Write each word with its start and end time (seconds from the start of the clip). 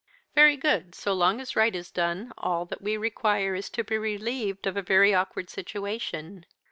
"'Very 0.33 0.57
good; 0.57 0.95
so 0.95 1.13
long 1.13 1.39
as 1.39 1.55
right 1.55 1.75
is 1.75 1.91
done, 1.91 2.33
all 2.35 2.65
that 2.65 2.81
we 2.81 2.97
require 2.97 3.53
is 3.53 3.69
to 3.69 3.83
be 3.83 3.99
relieved 3.99 4.65
of 4.65 4.75
a 4.75 4.81
very 4.81 5.13
awkward 5.13 5.47
situation. 5.47 6.43